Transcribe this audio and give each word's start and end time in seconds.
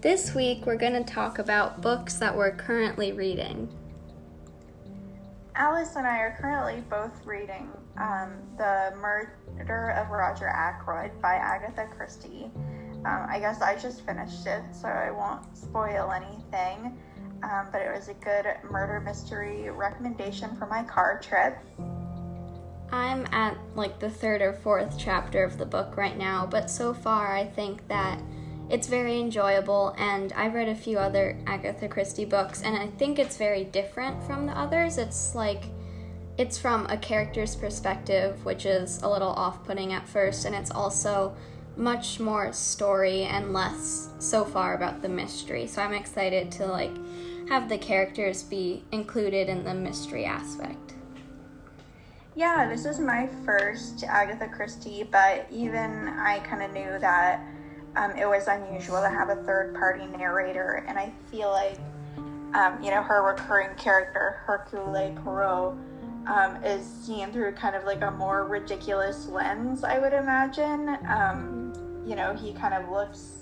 This 0.00 0.32
week, 0.32 0.64
we're 0.64 0.76
going 0.76 0.92
to 0.92 1.02
talk 1.02 1.40
about 1.40 1.82
books 1.82 2.14
that 2.18 2.36
we're 2.36 2.54
currently 2.54 3.10
reading. 3.10 3.68
Alice 5.56 5.96
and 5.96 6.06
I 6.06 6.18
are 6.18 6.38
currently 6.40 6.84
both 6.88 7.26
reading 7.26 7.68
um, 7.96 8.34
The 8.56 8.94
Murder 8.96 9.90
of 9.98 10.10
Roger 10.10 10.46
Ackroyd 10.46 11.20
by 11.20 11.34
Agatha 11.34 11.88
Christie. 11.96 12.48
Um, 13.04 13.26
I 13.28 13.40
guess 13.40 13.60
I 13.60 13.76
just 13.76 14.06
finished 14.06 14.46
it, 14.46 14.62
so 14.70 14.86
I 14.86 15.10
won't 15.10 15.56
spoil 15.58 16.12
anything. 16.12 16.96
Um, 17.42 17.66
but 17.72 17.82
it 17.82 17.92
was 17.92 18.08
a 18.08 18.14
good 18.14 18.46
murder 18.70 19.00
mystery 19.00 19.68
recommendation 19.70 20.54
for 20.54 20.66
my 20.66 20.84
car 20.84 21.20
trip. 21.20 21.58
I'm 22.92 23.26
at 23.32 23.58
like 23.74 23.98
the 23.98 24.10
third 24.10 24.42
or 24.42 24.52
fourth 24.52 24.96
chapter 24.96 25.42
of 25.42 25.58
the 25.58 25.66
book 25.66 25.96
right 25.96 26.16
now, 26.16 26.46
but 26.46 26.70
so 26.70 26.94
far 26.94 27.36
I 27.36 27.44
think 27.46 27.88
that 27.88 28.20
it's 28.70 28.86
very 28.86 29.18
enjoyable, 29.18 29.94
and 29.98 30.32
I've 30.34 30.54
read 30.54 30.68
a 30.68 30.74
few 30.74 30.98
other 30.98 31.38
Agatha 31.46 31.88
Christie 31.88 32.24
books, 32.24 32.62
and 32.62 32.76
I 32.76 32.88
think 32.98 33.18
it's 33.18 33.36
very 33.36 33.64
different 33.64 34.22
from 34.24 34.46
the 34.46 34.52
others. 34.52 34.98
It's 34.98 35.34
like 35.34 35.64
it's 36.36 36.58
from 36.58 36.86
a 36.86 36.96
character's 36.96 37.56
perspective, 37.56 38.44
which 38.44 38.66
is 38.66 39.02
a 39.02 39.08
little 39.08 39.30
off 39.30 39.64
putting 39.64 39.92
at 39.92 40.06
first, 40.06 40.44
and 40.44 40.54
it's 40.54 40.70
also 40.70 41.34
much 41.76 42.20
more 42.20 42.52
story 42.52 43.22
and 43.22 43.52
less 43.52 44.08
so 44.18 44.44
far 44.44 44.74
about 44.74 45.00
the 45.00 45.08
mystery. 45.08 45.66
So 45.66 45.80
I'm 45.80 45.94
excited 45.94 46.50
to 46.52 46.66
like 46.66 46.96
have 47.48 47.68
the 47.68 47.78
characters 47.78 48.42
be 48.42 48.84
included 48.92 49.48
in 49.48 49.64
the 49.64 49.74
mystery 49.74 50.24
aspect. 50.24 50.94
Yeah, 52.34 52.68
this 52.68 52.84
is 52.84 53.00
my 53.00 53.28
first 53.44 54.04
Agatha 54.04 54.48
Christie, 54.48 55.08
but 55.10 55.46
even 55.50 56.08
I 56.08 56.40
kind 56.40 56.62
of 56.62 56.72
knew 56.72 56.98
that 57.00 57.40
um, 57.96 58.12
it 58.12 58.26
was 58.26 58.46
unusual 58.46 59.00
to 59.00 59.08
have 59.08 59.28
a 59.28 59.36
third 59.36 59.74
party 59.74 60.06
narrator, 60.06 60.84
and 60.88 60.98
I 60.98 61.12
feel 61.30 61.50
like, 61.50 61.78
um, 62.54 62.82
you 62.82 62.90
know, 62.90 63.02
her 63.02 63.22
recurring 63.22 63.76
character, 63.76 64.40
Hercule 64.44 65.14
Poirot, 65.24 65.76
um, 66.26 66.62
is 66.62 66.86
seen 66.86 67.32
through 67.32 67.52
kind 67.52 67.74
of 67.74 67.84
like 67.84 68.02
a 68.02 68.10
more 68.10 68.46
ridiculous 68.46 69.26
lens, 69.26 69.84
I 69.84 69.98
would 69.98 70.12
imagine. 70.12 70.98
Um, 71.08 71.72
you 72.06 72.14
know, 72.14 72.34
he 72.34 72.52
kind 72.52 72.74
of 72.74 72.90
looks 72.90 73.38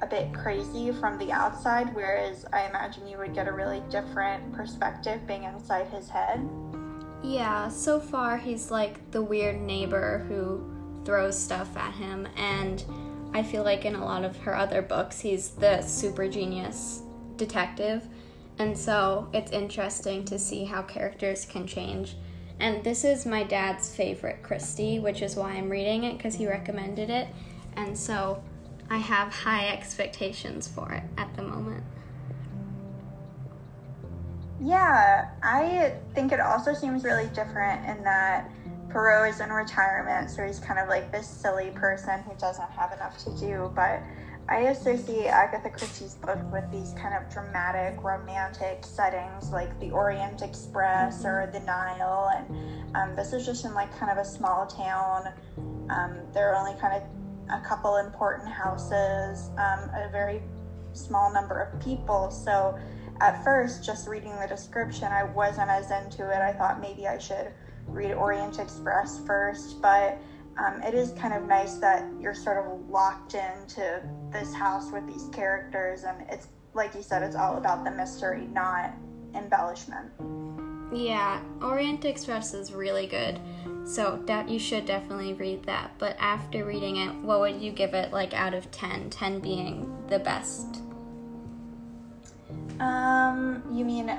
a 0.00 0.06
bit 0.06 0.32
crazy 0.32 0.92
from 0.92 1.18
the 1.18 1.32
outside, 1.32 1.94
whereas 1.94 2.46
I 2.52 2.66
imagine 2.68 3.08
you 3.08 3.18
would 3.18 3.34
get 3.34 3.48
a 3.48 3.52
really 3.52 3.82
different 3.90 4.52
perspective 4.52 5.26
being 5.26 5.44
inside 5.44 5.88
his 5.88 6.08
head. 6.08 6.48
Yeah, 7.22 7.68
so 7.68 7.98
far 7.98 8.36
he's 8.38 8.70
like 8.70 9.10
the 9.10 9.22
weird 9.22 9.60
neighbor 9.60 10.24
who 10.28 10.64
throws 11.04 11.36
stuff 11.36 11.76
at 11.76 11.94
him, 11.94 12.28
and 12.36 12.84
I 13.32 13.42
feel 13.42 13.62
like 13.62 13.84
in 13.84 13.94
a 13.94 14.04
lot 14.04 14.24
of 14.24 14.36
her 14.38 14.56
other 14.56 14.82
books, 14.82 15.20
he's 15.20 15.50
the 15.50 15.82
super 15.82 16.28
genius 16.28 17.02
detective. 17.36 18.08
And 18.58 18.76
so 18.76 19.28
it's 19.32 19.52
interesting 19.52 20.24
to 20.26 20.38
see 20.38 20.64
how 20.64 20.82
characters 20.82 21.44
can 21.44 21.66
change. 21.66 22.16
And 22.60 22.82
this 22.82 23.04
is 23.04 23.24
my 23.24 23.44
dad's 23.44 23.94
favorite 23.94 24.42
Christie, 24.42 24.98
which 24.98 25.22
is 25.22 25.36
why 25.36 25.52
I'm 25.52 25.68
reading 25.68 26.04
it 26.04 26.16
because 26.16 26.34
he 26.34 26.46
recommended 26.46 27.08
it. 27.08 27.28
And 27.76 27.96
so 27.96 28.42
I 28.90 28.96
have 28.96 29.32
high 29.32 29.68
expectations 29.68 30.66
for 30.66 30.92
it 30.92 31.04
at 31.16 31.34
the 31.36 31.42
moment. 31.42 31.84
Yeah, 34.60 35.30
I 35.40 35.94
think 36.14 36.32
it 36.32 36.40
also 36.40 36.74
seems 36.74 37.04
really 37.04 37.28
different 37.28 37.86
in 37.86 38.02
that 38.02 38.50
Poirot 38.90 39.34
is 39.34 39.40
in 39.40 39.50
retirement, 39.50 40.30
so 40.30 40.46
he's 40.46 40.58
kind 40.58 40.78
of 40.78 40.88
like 40.88 41.12
this 41.12 41.28
silly 41.28 41.70
person 41.70 42.20
who 42.22 42.34
doesn't 42.38 42.70
have 42.70 42.92
enough 42.92 43.18
to 43.24 43.30
do. 43.38 43.70
But 43.74 44.02
I 44.48 44.60
associate 44.70 45.26
Agatha 45.26 45.68
Christie's 45.68 46.14
book 46.14 46.38
with 46.50 46.64
these 46.72 46.94
kind 46.94 47.14
of 47.14 47.30
dramatic, 47.30 48.02
romantic 48.02 48.84
settings 48.86 49.50
like 49.50 49.78
the 49.78 49.90
Orient 49.90 50.40
Express 50.40 51.24
or 51.26 51.50
the 51.52 51.60
Nile. 51.60 52.30
And 52.34 52.96
um, 52.96 53.14
this 53.14 53.34
is 53.34 53.44
just 53.44 53.66
in 53.66 53.74
like 53.74 53.94
kind 53.98 54.10
of 54.10 54.16
a 54.16 54.24
small 54.24 54.66
town. 54.66 55.34
Um, 55.90 56.16
there 56.32 56.52
are 56.52 56.56
only 56.56 56.80
kind 56.80 57.02
of 57.02 57.02
a 57.50 57.62
couple 57.66 57.96
important 57.96 58.48
houses, 58.48 59.50
um, 59.58 59.90
a 59.94 60.08
very 60.10 60.40
small 60.94 61.30
number 61.32 61.60
of 61.60 61.78
people. 61.84 62.30
So 62.30 62.78
at 63.20 63.44
first, 63.44 63.84
just 63.84 64.08
reading 64.08 64.34
the 64.40 64.46
description, 64.46 65.08
I 65.08 65.24
wasn't 65.24 65.68
as 65.68 65.90
into 65.90 66.30
it. 66.30 66.40
I 66.40 66.52
thought 66.52 66.80
maybe 66.80 67.06
I 67.06 67.18
should 67.18 67.52
read 67.88 68.12
Orient 68.12 68.58
Express 68.58 69.20
first, 69.26 69.80
but 69.82 70.18
um, 70.58 70.82
it 70.82 70.94
is 70.94 71.12
kind 71.12 71.34
of 71.34 71.44
nice 71.44 71.74
that 71.74 72.04
you're 72.20 72.34
sort 72.34 72.58
of 72.58 72.88
locked 72.88 73.34
into 73.34 74.02
this 74.32 74.52
house 74.54 74.90
with 74.92 75.06
these 75.06 75.28
characters, 75.32 76.04
and 76.04 76.24
it's 76.30 76.48
like 76.74 76.94
you 76.94 77.02
said, 77.02 77.22
it's 77.22 77.36
all 77.36 77.56
about 77.56 77.84
the 77.84 77.90
mystery, 77.90 78.46
not 78.52 78.92
embellishment. 79.34 80.10
Yeah, 80.92 81.42
Orient 81.60 82.04
Express 82.04 82.54
is 82.54 82.72
really 82.72 83.06
good, 83.06 83.38
so 83.84 84.22
that 84.26 84.48
you 84.48 84.58
should 84.58 84.86
definitely 84.86 85.34
read 85.34 85.64
that. 85.64 85.90
But 85.98 86.16
after 86.18 86.64
reading 86.64 86.96
it, 86.96 87.14
what 87.16 87.40
would 87.40 87.60
you 87.60 87.72
give 87.72 87.94
it, 87.94 88.12
like 88.12 88.32
out 88.32 88.54
of 88.54 88.70
10? 88.70 89.10
10 89.10 89.40
being 89.40 90.06
the 90.08 90.18
best. 90.18 90.82
Um, 92.80 93.62
you 93.70 93.84
mean 93.84 94.10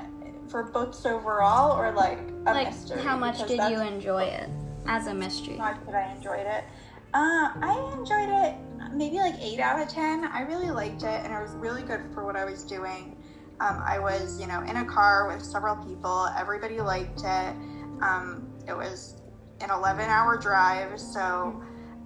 for 0.50 0.64
books 0.64 1.06
overall 1.06 1.78
or 1.78 1.92
like 1.92 2.18
a 2.46 2.52
like 2.52 2.68
mystery? 2.68 3.00
how 3.02 3.16
much 3.16 3.46
did 3.46 3.60
you 3.70 3.80
enjoy 3.80 4.24
it 4.24 4.48
as 4.86 5.06
a 5.06 5.14
mystery? 5.14 5.56
How 5.56 5.72
much 5.72 5.86
did 5.86 5.94
I 5.94 6.12
enjoyed 6.12 6.46
it? 6.46 6.64
Uh, 7.12 7.50
I 7.60 7.94
enjoyed 7.98 8.28
it 8.28 8.54
maybe 8.92 9.16
like 9.16 9.34
eight 9.40 9.60
out 9.60 9.80
of 9.80 9.88
ten. 9.88 10.24
I 10.24 10.42
really 10.42 10.70
liked 10.70 11.02
it, 11.02 11.24
and 11.24 11.32
it 11.32 11.40
was 11.40 11.52
really 11.52 11.82
good 11.82 12.02
for 12.12 12.24
what 12.24 12.36
I 12.36 12.44
was 12.44 12.64
doing. 12.64 13.16
Um, 13.60 13.82
I 13.84 13.98
was, 13.98 14.40
you 14.40 14.46
know, 14.46 14.62
in 14.62 14.76
a 14.76 14.84
car 14.84 15.28
with 15.28 15.44
several 15.44 15.76
people. 15.76 16.28
Everybody 16.36 16.80
liked 16.80 17.20
it. 17.20 17.54
Um, 18.02 18.48
it 18.66 18.74
was 18.74 19.16
an 19.60 19.68
11-hour 19.68 20.38
drive, 20.38 20.98
so 20.98 21.62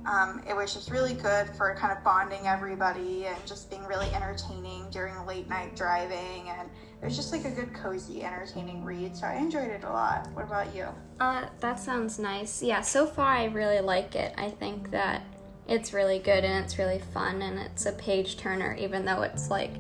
um, 0.07 0.43
it 0.49 0.55
was 0.55 0.75
just 0.75 0.91
really 0.91 1.15
good 1.15 1.49
for 1.57 1.75
kind 1.75 1.97
of 1.97 2.05
bonding 2.05 2.47
everybody 2.47 3.27
and 3.27 3.37
just 3.47 3.71
being 3.71 3.85
really 3.85 4.09
entertaining 4.15 4.89
during 4.91 5.15
late 5.27 5.49
night 5.49 5.75
driving. 5.77 6.51
And 6.51 6.69
it 7.01 7.05
was 7.05 7.17
just 7.17 7.33
like 7.33 7.45
a 7.45 7.51
good, 7.51 7.73
cozy, 7.73 8.23
entertaining 8.23 8.85
read. 8.85 9.17
So 9.17 9.27
I 9.27 9.37
enjoyed 9.37 9.71
it 9.71 9.85
a 9.85 9.89
lot. 9.89 10.29
What 10.35 10.45
about 10.45 10.75
you? 10.75 10.89
Uh, 11.21 11.47
that 11.61 11.81
sounds 11.81 12.19
nice. 12.19 12.63
Yeah, 12.63 12.83
so 12.83 13.07
far 13.07 13.29
I 13.29 13.45
really 13.47 13.81
like 13.81 14.15
it. 14.15 14.35
I 14.37 14.51
think 14.51 14.91
that 14.91 15.23
it's 15.67 15.95
really 15.95 16.19
good 16.19 16.45
and 16.45 16.65
it's 16.65 16.79
really 16.79 16.99
fun 16.99 17.41
and 17.41 17.59
it's 17.59 17.87
a 17.87 17.93
page 17.93 18.37
turner, 18.37 18.75
even 18.75 19.05
though 19.05 19.23
it's 19.23 19.51
like 19.51 19.73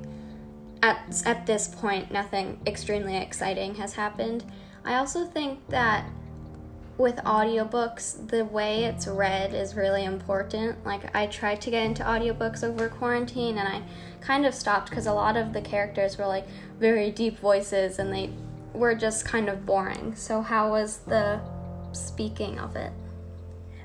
at 0.83 1.23
at 1.25 1.47
this 1.47 1.69
point 1.69 2.11
nothing 2.11 2.61
extremely 2.67 3.17
exciting 3.17 3.75
has 3.75 3.93
happened. 3.93 4.45
I 4.85 4.97
also 4.97 5.25
think 5.27 5.67
that 5.69 6.09
with 6.97 7.17
audiobooks, 7.17 8.29
the 8.29 8.45
way 8.45 8.85
it's 8.85 9.07
read 9.07 9.53
is 9.53 9.75
really 9.75 10.05
important. 10.05 10.85
Like 10.85 11.15
I 11.15 11.27
tried 11.27 11.61
to 11.63 11.71
get 11.71 11.85
into 11.85 12.05
audiobooks 12.05 12.63
over 12.63 12.89
quarantine 12.89 13.59
and 13.59 13.69
I 13.69 13.83
kind 14.21 14.47
of 14.47 14.55
stopped 14.55 14.91
because 14.91 15.07
a 15.07 15.13
lot 15.13 15.37
of 15.37 15.53
the 15.53 15.61
characters 15.61 16.17
were 16.19 16.27
like 16.27 16.47
very 16.79 17.11
deep 17.11 17.39
voices 17.41 17.99
and 17.99 18.13
they 18.13 18.31
were 18.73 18.95
just 18.95 19.25
kind 19.25 19.49
of 19.49 19.67
boring. 19.67 20.15
So 20.15 20.41
how 20.41 20.71
was 20.71 20.99
the 20.99 21.41
speaking 21.93 22.59
of 22.59 22.77
it? 22.77 22.93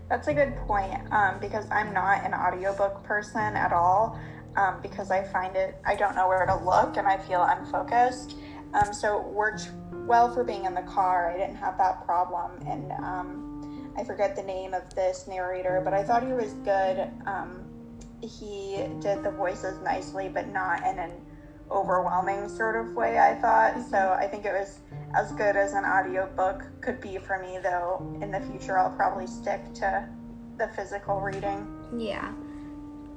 That's 0.08 0.28
a 0.28 0.34
good 0.34 0.56
point 0.68 1.02
um, 1.12 1.40
because 1.40 1.66
I'm 1.72 1.94
not 1.94 2.24
an 2.24 2.34
audiobook 2.34 3.04
person 3.04 3.56
at 3.56 3.74
all 3.74 4.20
um, 4.56 4.82
because 4.82 5.10
I 5.12 5.24
find 5.24 5.56
it, 5.56 5.76
I 5.86 5.96
don't 5.96 6.16
know 6.16 6.28
where 6.28 6.46
to 6.46 6.56
look 6.64 6.98
and 6.98 7.08
I 7.08 7.18
feel 7.18 7.42
unfocused. 7.44 8.36
Um, 8.74 8.94
so 8.94 9.22
worked 9.22 9.72
well 10.10 10.34
for 10.34 10.44
being 10.44 10.66
in 10.66 10.74
the 10.74 10.82
car. 10.82 11.30
I 11.30 11.38
didn't 11.38 11.56
have 11.56 11.78
that 11.78 12.04
problem. 12.04 12.52
And 12.68 12.92
um, 13.04 13.94
I 13.96 14.04
forget 14.04 14.36
the 14.36 14.44
name 14.44 14.74
of 14.74 14.94
this 14.96 15.28
narrator, 15.28 15.82
but 15.86 15.94
I 15.94 16.04
thought 16.04 16.26
he 16.26 16.34
was 16.34 16.54
good. 16.66 17.10
Um, 17.26 17.64
he 18.22 18.84
did 19.00 19.24
the 19.24 19.32
voices 19.32 19.80
nicely, 19.82 20.28
but 20.28 20.50
not 20.50 20.80
in 20.86 21.00
an 21.00 21.12
overwhelming 21.72 22.50
sort 22.50 22.76
of 22.76 22.96
way, 22.96 23.20
I 23.20 23.36
thought. 23.36 23.80
So 23.90 24.18
I 24.20 24.28
think 24.28 24.46
it 24.46 24.52
was 24.52 24.80
as 25.16 25.32
good 25.34 25.56
as 25.56 25.74
an 25.74 25.86
audiobook 25.86 26.64
could 26.82 27.00
be 27.00 27.20
for 27.20 27.40
me, 27.40 27.60
though 27.62 28.18
in 28.22 28.32
the 28.32 28.42
future 28.42 28.78
I'll 28.78 28.96
probably 28.96 29.28
stick 29.28 29.62
to 29.76 30.10
the 30.58 30.68
physical 30.70 31.22
reading. 31.22 31.68
Yeah. 31.98 32.34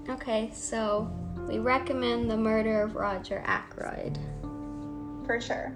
Okay, 0.09 0.51
so 0.53 1.11
we 1.49 1.59
recommend 1.59 2.31
The 2.31 2.37
Murder 2.37 2.83
of 2.83 2.97
Roger 2.97 3.43
Ackroyd. 3.47 4.19
For 5.25 5.41
sure. 5.41 5.75